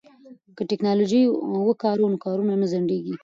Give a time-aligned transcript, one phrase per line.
[0.55, 1.21] که ټیکنالوژي
[1.67, 3.15] وکاروو نو کارونه نه ځنډیږي.